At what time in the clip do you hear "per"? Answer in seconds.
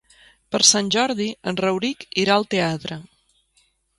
0.53-0.61